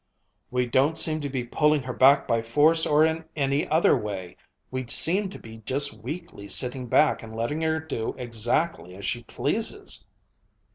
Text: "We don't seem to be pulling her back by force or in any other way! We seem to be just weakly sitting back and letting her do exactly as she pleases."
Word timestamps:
"We 0.49 0.65
don't 0.65 0.97
seem 0.97 1.21
to 1.21 1.29
be 1.29 1.43
pulling 1.43 1.83
her 1.83 1.93
back 1.93 2.27
by 2.27 2.41
force 2.41 2.87
or 2.87 3.05
in 3.05 3.25
any 3.35 3.67
other 3.67 3.95
way! 3.95 4.35
We 4.71 4.87
seem 4.87 5.29
to 5.29 5.37
be 5.37 5.57
just 5.59 5.93
weakly 5.93 6.49
sitting 6.49 6.87
back 6.87 7.21
and 7.21 7.31
letting 7.35 7.61
her 7.61 7.79
do 7.79 8.15
exactly 8.17 8.95
as 8.95 9.05
she 9.05 9.21
pleases." 9.21 10.07